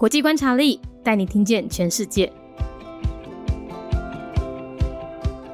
[0.00, 2.32] 国际观察力带你听见全世界。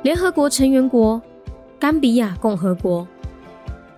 [0.04, 1.20] 联合国成员国
[1.80, 3.08] 甘比亚共和国，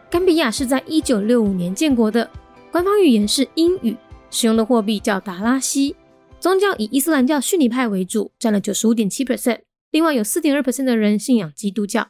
[0.08, 2.30] 甘比亚是在一九六五年建国的，
[2.72, 3.94] 官方语言是英语，
[4.30, 5.94] 使用的货币叫达拉西，
[6.40, 9.60] 宗教以伊斯兰教逊尼派为主，占了九十五点七 percent，
[9.90, 12.08] 另外有四点二 percent 的人信仰基督教。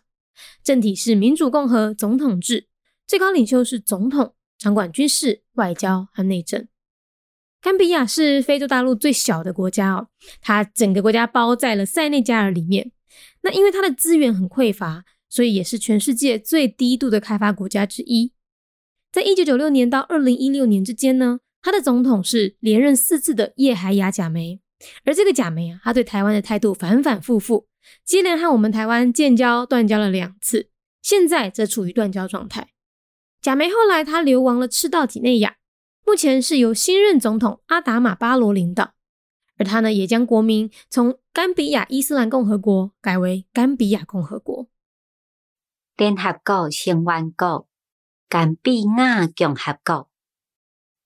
[0.63, 2.69] 政体是民主共和总统制，
[3.05, 6.69] 最高领袖是总统，掌管军事、外交和内政。
[7.61, 10.09] 甘比亚是非洲大陆最小的国家哦，
[10.41, 12.93] 它整个国家包在了塞内加尔里面。
[13.43, 18.33] 那因为它的资源很匮乏，所以也是全世界最低度的开发国家之一。
[19.11, 24.61] 在一九九六年到二零一六年之间呢，它的总统是连任四次的叶海亚贾梅，
[25.05, 27.67] 而这个贾梅啊，他对台湾的态度反反复复，
[28.05, 30.71] 接连和我们台湾建交断交了两次，
[31.03, 32.69] 现在则处于断交状态。
[33.43, 35.58] 贾梅后来他流亡了赤道几内亚。
[36.09, 38.95] 目前是由新任总统阿达马巴罗领导，
[39.59, 44.69] 而他呢也将国名从甘比亚伊斯兰共和国改为甘比亚共和国。
[45.99, 47.69] 联合国成员国
[48.27, 50.09] 甘比亚共和国，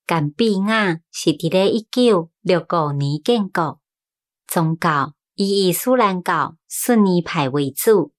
[0.06, 3.80] 甘比亚是伫咧一九六五年建国，
[4.46, 8.12] 宗教以伊斯兰教逊尼派为主，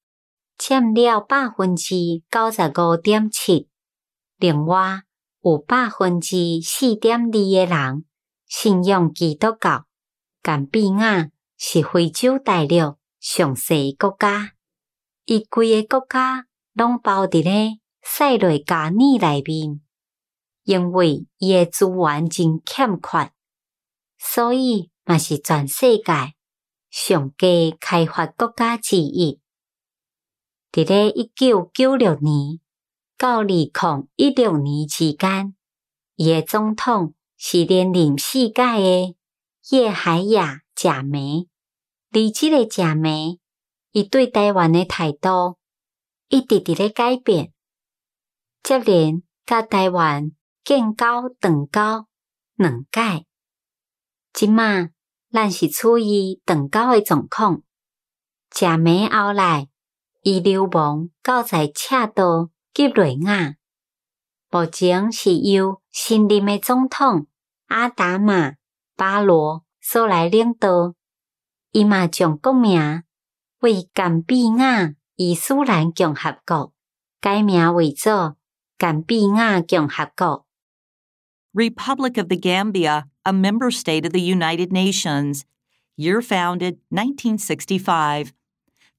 [0.58, 1.96] 占了百分之
[2.30, 3.70] 九十五点七，
[4.36, 5.04] 另外。
[5.44, 8.06] 有百分之四点二的人
[8.48, 9.86] 信仰基督教。
[10.42, 14.54] 但比亚是非洲大陆上细国家，
[15.26, 19.82] 伊规个国家拢包伫咧塞雷加尼内面。
[20.64, 23.32] 因为伊诶资源真欠缺，
[24.18, 26.36] 所以嘛是全世界
[26.90, 29.42] 上低开发国家之一。
[30.72, 32.63] 伫咧一九九六年。
[33.18, 33.72] 到二零
[34.16, 35.56] 一六年之间，
[36.16, 39.16] 伊诶总统是连任四届诶
[39.70, 41.48] 叶海亚贾梅。
[42.12, 43.40] 而即个贾梅，
[43.92, 45.58] 伊对台湾诶态度
[46.30, 47.52] 一直伫咧改变。
[48.62, 50.32] 接连甲台湾
[50.64, 52.08] 建交断交
[52.56, 53.26] 两届，
[54.32, 54.90] 即马
[55.32, 57.64] 咱是处于断交诶状况。
[58.50, 59.68] 贾梅后来，
[60.22, 62.50] 伊流亡到在赤道。
[62.74, 63.58] 吉瑞亚
[64.50, 67.28] 目前是由新任的总统
[67.68, 68.56] 阿达马
[68.96, 70.96] 巴罗所来领导，
[71.72, 73.04] 伊嘛将国名
[73.60, 76.74] 为甘比亚伊斯兰共和国
[77.22, 78.38] 改名为做
[78.80, 80.48] 甘比亚共和国。
[81.54, 85.44] Republic of the Gambia, a member state of the United Nations.
[85.96, 88.34] Year founded 1965.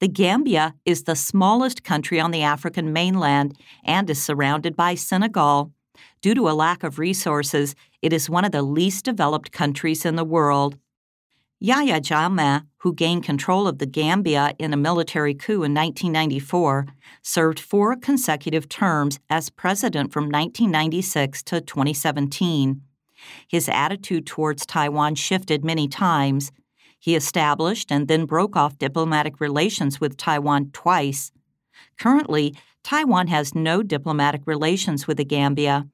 [0.01, 5.73] The Gambia is the smallest country on the African mainland and is surrounded by Senegal.
[6.21, 10.17] Due to a lack of resources, it is one of the least developed countries in
[10.17, 10.77] the world.
[11.61, 16.87] Yahya Jammeh, who gained control of the Gambia in a military coup in 1994,
[17.23, 22.83] served four consecutive terms as president from 1996 to 2017.
[23.49, 26.53] His attitude towards Taiwan shifted many times.
[27.05, 31.33] He established and then broke off diplomatic relations with Taiwan twice.
[31.99, 35.87] Currently, Taiwan has no diplomatic relations with the Gambia.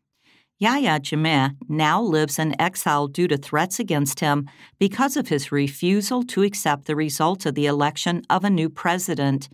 [0.61, 4.49] Yahya Jammeh now lives in exile due to threats against him
[4.79, 9.49] because of his refusal to accept the results of the election of a new president.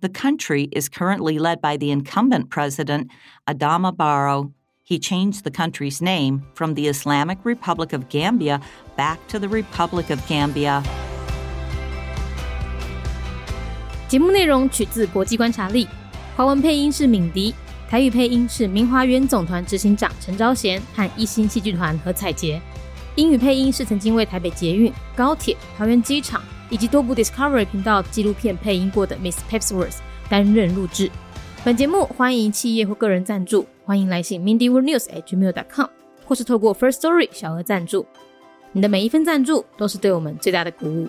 [0.00, 3.10] The country is currently led by the incumbent president,
[3.46, 4.54] Adama Barrow
[4.87, 8.59] He changed the country's name from the Islamic Republic of Gambia
[8.97, 10.83] back to the Republic of Gambia.
[14.07, 15.87] 节目内容取自国际观察力，
[16.35, 17.55] 华文配音是敏迪，
[17.89, 22.61] 台语配音是明华园总团执行长陈昭贤和一星戏剧团何彩杰，
[23.15, 29.97] 英语配音是曾经为台北捷运、高铁、桃园机场以及多部 Discovery 频道纪录片配音过的 Miss Pepsworth
[30.29, 31.09] 担任录制。
[31.63, 35.86] 本节目欢迎企业或个人赞助， 欢迎来信 mindyworldnews at gmail.com，
[36.26, 38.04] 或是透过 First Story 小额赞助。
[38.72, 41.08] 你的每一份赞助都是对我们最大的鼓舞。